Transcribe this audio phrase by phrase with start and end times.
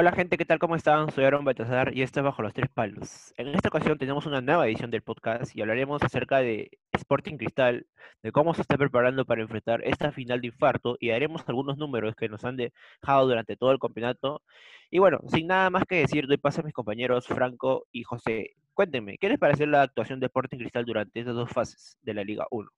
[0.00, 0.58] Hola gente, ¿qué tal?
[0.58, 1.12] ¿Cómo están?
[1.12, 3.34] Soy Aaron Baltazar y esto es Bajo los Tres Palos.
[3.36, 7.86] En esta ocasión tenemos una nueva edición del podcast y hablaremos acerca de Sporting Cristal,
[8.22, 12.14] de cómo se está preparando para enfrentar esta final de infarto y haremos algunos números
[12.16, 14.40] que nos han dejado durante todo el campeonato.
[14.88, 18.54] Y bueno, sin nada más que decir, doy paso a mis compañeros Franco y José.
[18.72, 22.24] Cuéntenme, ¿qué les pareció la actuación de Sporting Cristal durante estas dos fases de la
[22.24, 22.70] Liga 1?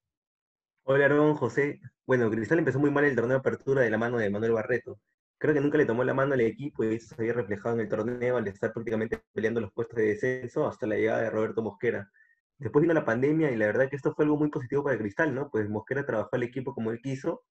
[0.83, 1.79] Hola Aaron, José.
[2.05, 4.99] Bueno, Cristal empezó muy mal el torneo de apertura de la mano de Manuel Barreto
[5.43, 7.81] creo que nunca le tomó la mano al equipo y eso se había reflejado en
[7.81, 11.61] el torneo al estar prácticamente peleando los puestos de descenso hasta la llegada de Roberto
[11.61, 12.09] Mosquera.
[12.57, 15.01] Después vino la pandemia y la verdad que esto fue algo muy positivo para el
[15.01, 15.49] Cristal, ¿no?
[15.51, 17.43] Pues Mosquera trabajó al equipo como él quiso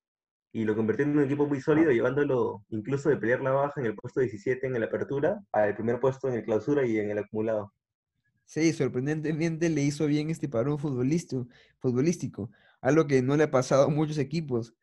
[0.52, 3.84] y lo convirtió en un equipo muy sólido, llevándolo incluso de pelear la baja en
[3.84, 7.18] el puesto 17 en la apertura al primer puesto en el clausura y en el
[7.18, 7.74] acumulado.
[8.46, 11.46] Sí, sorprendentemente le hizo bien este parón futbolístico,
[11.79, 14.74] futbolístico, algo que no le ha pasado a muchos equipos.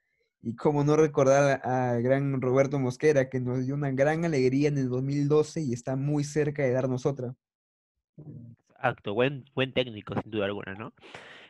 [0.41, 4.77] Y cómo no recordar al gran Roberto Mosquera, que nos dio una gran alegría en
[4.77, 7.35] el 2012 y está muy cerca de darnos otra.
[8.69, 10.93] Exacto, buen, buen técnico, sin duda alguna, ¿no?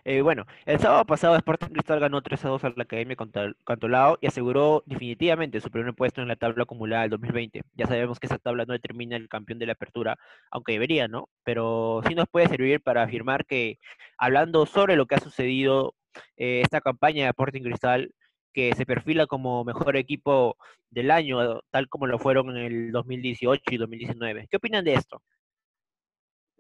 [0.06, 3.18] Eh, bueno, el sábado pasado Sporting Cristal ganó 3 a 2 a la Academia
[3.66, 7.62] Cantolao y aseguró definitivamente su primer puesto en la tabla acumulada del 2020.
[7.76, 10.18] Ya sabemos que esa tabla no determina el campeón de la apertura,
[10.52, 11.30] aunque debería, ¿no?
[11.44, 13.78] Pero sí nos puede servir para afirmar que,
[14.18, 15.96] hablando sobre lo que ha sucedido
[16.38, 18.14] eh, esta campaña de Sporting Cristal,
[18.54, 20.58] que se perfila como mejor equipo
[20.90, 24.48] del año, tal como lo fueron en el 2018 y 2019.
[24.50, 25.22] ¿Qué opinan de esto?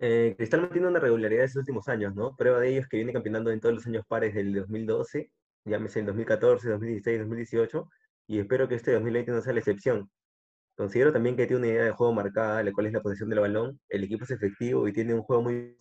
[0.02, 2.36] Eh, Cristal mantiene una regularidad de estos últimos años, ¿no?
[2.38, 5.30] Prueba de ello es que viene campeonando en todos los años pares del 2012,
[5.66, 7.90] llámese el 2014, 2016, 2018,
[8.28, 10.10] y espero que este 2020 no sea la excepción.
[10.76, 13.42] Considero también que tiene una idea de juego marcada, la cual es la posesión del
[13.42, 15.78] balón, el equipo es efectivo y tiene un juego muy...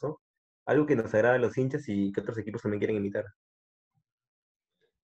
[0.67, 3.25] algo que nos agrada a los hinchas y que otros equipos también quieren imitar.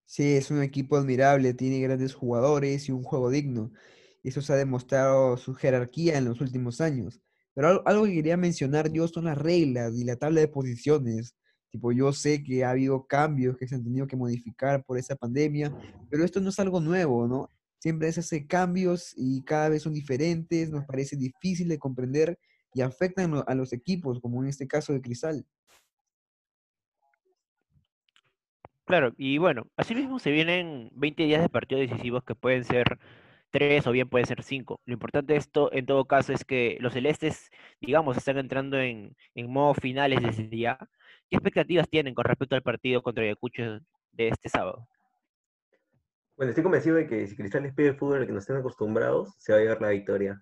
[0.06, 3.72] Sí, es un equipo admirable, tiene grandes jugadores y un juego digno.
[4.22, 7.20] Eso se ha demostrado su jerarquía en los últimos años.
[7.54, 11.34] Pero algo, que quería mencionar yo son las reglas y la tabla de posiciones.
[11.70, 15.16] Tipo, yo sé que ha habido cambios que se han tenido que modificar por esa
[15.16, 15.72] pandemia,
[16.10, 17.48] pero esto no es algo nuevo, ¿no?
[17.78, 22.38] Siempre se hace cambios y cada vez son diferentes, nos parece difícil de comprender
[22.74, 25.44] y afectan a los equipos, como en este caso de Cristal.
[28.94, 33.00] Claro, y bueno, así mismo se vienen 20 días de partidos decisivos que pueden ser
[33.50, 34.80] tres o bien pueden ser cinco.
[34.84, 37.50] Lo importante de esto, en todo caso, es que los celestes,
[37.80, 40.78] digamos, están entrando en, en modo finales desde ya.
[41.28, 43.80] ¿Qué expectativas tienen con respecto al partido contra Ayacucho
[44.12, 44.86] de este sábado?
[46.36, 48.58] Bueno, estoy convencido de que si Cristal les pide el fútbol al que nos estén
[48.58, 50.40] acostumbrados, se va a llevar la victoria.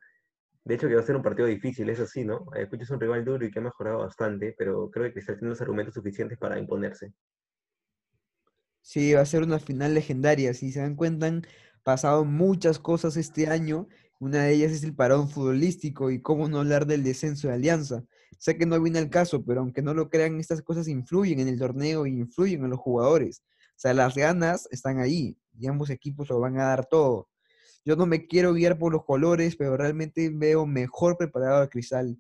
[0.65, 2.45] De hecho, que va a ser un partido difícil, eso sí, ¿no?
[2.53, 5.49] Ayacucho es un rival duro y que ha mejorado bastante, pero creo que Cristal tiene
[5.49, 7.15] los argumentos suficientes para imponerse.
[8.83, 10.53] Sí, va a ser una final legendaria.
[10.55, 11.47] Si se dan cuenta, han
[11.85, 13.89] pasado muchas cosas este año.
[14.19, 18.05] Una de ellas es el parón futbolístico y cómo no hablar del descenso de Alianza.
[18.39, 21.49] Sé que no viene al caso, pero aunque no lo crean, estas cosas influyen en
[21.49, 23.43] el torneo y influyen en los jugadores.
[23.71, 27.29] O sea, las ganas están ahí y ambos equipos lo van a dar todo.
[27.85, 32.19] Yo no me quiero guiar por los colores, pero realmente veo mejor preparado a Cristal.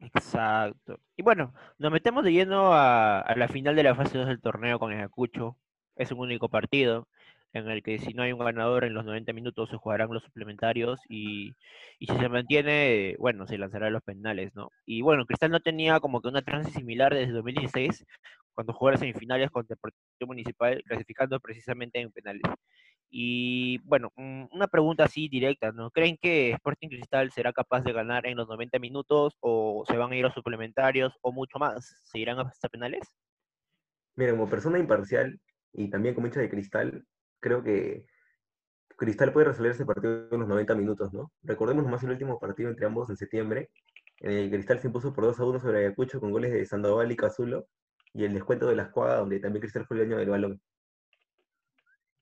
[0.00, 0.98] Exacto.
[1.16, 4.78] Y bueno, nos metemos de lleno a, la final de la fase 2 del torneo
[4.78, 5.56] con Ayacucho.
[5.96, 7.06] Es un único partido
[7.52, 10.22] en el que si no hay un ganador en los 90 minutos se jugarán los
[10.22, 11.54] suplementarios y,
[11.98, 14.70] y si se mantiene, bueno, se lanzarán los penales, ¿no?
[14.86, 18.06] Y bueno, Cristal no tenía como que una trance similar desde 2016
[18.54, 22.42] cuando jugó las semifinales con Deportivo Municipal clasificando precisamente en penales.
[23.10, 25.90] Y bueno, una pregunta así directa, ¿no?
[25.90, 30.12] ¿Creen que Sporting Cristal será capaz de ganar en los 90 minutos o se van
[30.12, 32.00] a ir a suplementarios o mucho más?
[32.04, 33.02] ¿Se irán hasta penales?
[34.14, 35.40] Mira, como persona imparcial
[35.72, 37.04] y también como hincha de Cristal,
[37.40, 38.06] creo que
[38.96, 41.32] Cristal puede resolver ese partido en los 90 minutos, ¿no?
[41.42, 43.70] Recordemos más el último partido entre ambos en septiembre,
[44.20, 47.10] en el Cristal se impuso por 2 a 1 sobre Ayacucho con goles de Sandoval
[47.10, 47.66] y Cazulo
[48.12, 50.60] y el descuento de la escuadra donde también Cristal fue el dueño del balón.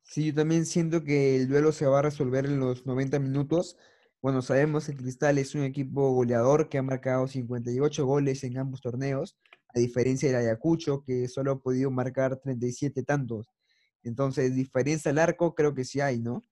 [0.09, 3.77] Sí, yo también siento que el duelo se va a resolver en los 90 minutos.
[4.23, 8.81] Bueno, sabemos que Cristal es un equipo goleador que ha marcado 58 goles en ambos
[8.81, 9.37] torneos,
[9.75, 13.49] a diferencia del Ayacucho, que solo ha podido marcar 37 tantos.
[14.03, 16.43] Entonces, diferencia al arco creo que sí hay, ¿no?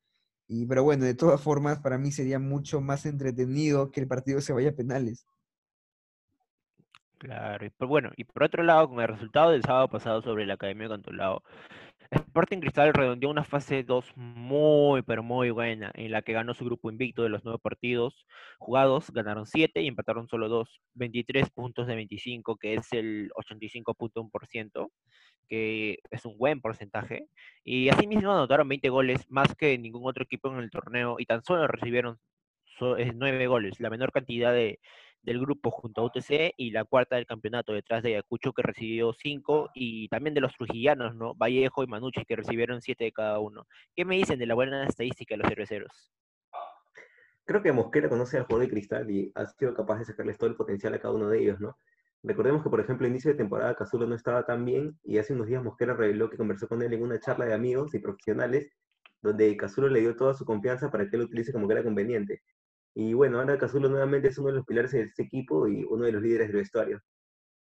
[0.48, 4.42] Y, pero bueno, de todas formas, para mí sería mucho más entretenido que el partido
[4.42, 5.26] se vaya a penales.
[7.16, 10.44] Claro, y por, bueno, y por otro lado, con el resultado del sábado pasado sobre
[10.44, 10.90] la Academia de
[12.10, 16.64] Sporting Cristal redondeó una fase 2 muy, pero muy buena, en la que ganó su
[16.64, 18.26] grupo invicto de los nueve partidos
[18.58, 24.90] jugados, ganaron 7 y empataron solo 2, 23 puntos de 25, que es el 85.1%,
[25.48, 27.26] que es un buen porcentaje.
[27.64, 31.42] Y asimismo anotaron 20 goles, más que ningún otro equipo en el torneo, y tan
[31.44, 32.18] solo recibieron
[32.98, 34.80] es nueve goles, la menor cantidad de,
[35.26, 39.12] del grupo junto a UTC y la cuarta del campeonato detrás de Ayacucho que recibió
[39.12, 41.34] cinco y también de los trujillanos, ¿no?
[41.34, 43.66] Vallejo y Manucci que recibieron siete de cada uno.
[43.94, 46.12] ¿Qué me dicen de la buena estadística de los cerveceros?
[47.44, 50.48] Creo que Mosquera conoce al juego de cristal y ha sido capaz de sacarles todo
[50.48, 51.76] el potencial a cada uno de ellos, ¿no?
[52.22, 55.32] Recordemos que, por ejemplo, a inicio de temporada Cazulo no estaba tan bien y hace
[55.32, 58.70] unos días Mosquera reveló que conversó con él en una charla de amigos y profesionales
[59.22, 61.82] donde Cazulo le dio toda su confianza para que él lo utilice como que era
[61.82, 62.42] conveniente.
[62.98, 66.06] Y bueno, ahora Cazulo nuevamente es uno de los pilares de este equipo y uno
[66.06, 67.02] de los líderes del vestuario.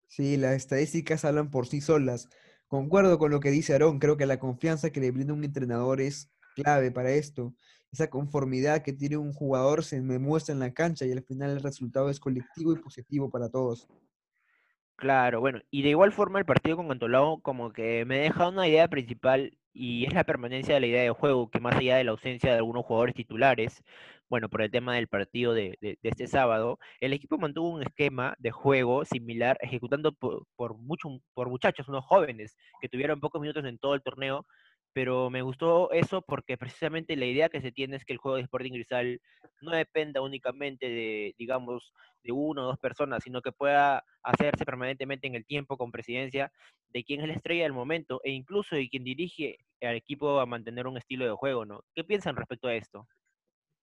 [0.09, 2.29] Sí, las estadísticas hablan por sí solas.
[2.67, 6.00] Concuerdo con lo que dice Aarón, creo que la confianza que le brinda un entrenador
[6.00, 7.55] es clave para esto.
[7.93, 11.50] Esa conformidad que tiene un jugador se me muestra en la cancha y al final
[11.50, 13.87] el resultado es colectivo y positivo para todos.
[14.97, 18.67] Claro, bueno, y de igual forma el partido con Cantolao como que me deja una
[18.67, 22.05] idea principal y es la permanencia de la idea de juego, que más allá de
[22.05, 23.85] la ausencia de algunos jugadores titulares,
[24.31, 28.53] bueno, por el tema del partido de, este sábado, el equipo mantuvo un esquema de
[28.53, 30.77] juego similar, ejecutando por, por,
[31.35, 34.47] por muchachos, unos jóvenes, que tuvieron pocos minutos en todo el torneo,
[34.93, 38.37] pero me gustó eso porque precisamente la idea que se tiene es que el juego
[38.37, 39.21] de Sporting Cristal
[39.61, 41.93] no dependa únicamente de, digamos,
[42.23, 46.53] de una o dos personas, sino que pueda hacerse permanentemente en el tiempo con presidencia
[46.91, 50.47] de quien es la estrella del momento e incluso de quien dirige al equipo a
[50.47, 51.83] mantener un estilo de juego, ¿no?
[51.94, 53.09] ¿Qué piensan respecto a esto?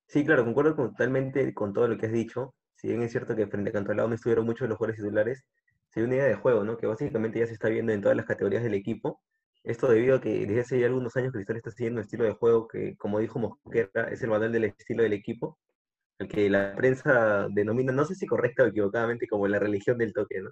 [0.08, 2.56] Sí, claro, concuerdo totalmente con todo lo que has dicho.
[2.76, 5.46] Si bien es cierto que frente a Cantolao no estuvieron muchos de los jugadores titulares,
[5.90, 6.78] se una idea de juego, ¿no?
[6.78, 9.22] Que básicamente ya se está viendo en todas las categorías del equipo
[9.68, 12.32] esto debido a que desde hace ya algunos años Cristal está siguiendo un estilo de
[12.32, 15.60] juego que, como dijo Mosquera, es el manual del estilo del equipo,
[16.20, 20.14] el que la prensa denomina, no sé si correcta o equivocadamente, como la religión del
[20.14, 20.52] toque, ¿no?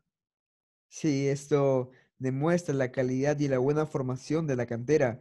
[0.90, 5.20] Sí, esto demuestra la calidad y la buena formación de la cantera,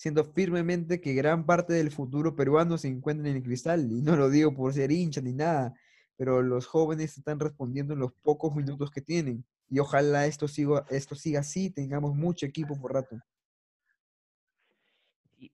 [0.00, 4.16] siendo firmemente que gran parte del futuro peruano se encuentra en el cristal, y no
[4.16, 5.74] lo digo por ser hincha ni nada,
[6.16, 9.44] pero los jóvenes están respondiendo en los pocos minutos que tienen.
[9.68, 13.20] Y ojalá esto siga, esto siga así, tengamos mucho equipo por rato.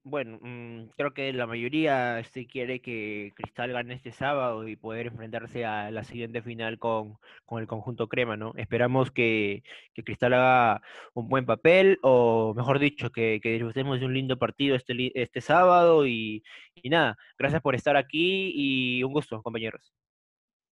[0.02, 5.06] Bueno, mm, creo que la mayoría este, quiere que Cristal gane este sábado y poder
[5.08, 7.18] enfrentarse a la siguiente final con,
[7.58, 8.52] el conjunto crema, ¿no?
[8.56, 9.62] Esperamos que,
[10.04, 10.82] Cristal haga
[11.14, 15.40] un buen papel, o mejor dicho, que, que disfrutemos de un lindo partido este, este
[15.40, 16.42] sábado y,
[16.74, 19.92] y nada, gracias por estar aquí y un gusto, compañeros.